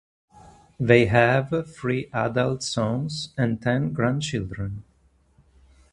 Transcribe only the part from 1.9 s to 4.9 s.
adult sons and ten grandchildren.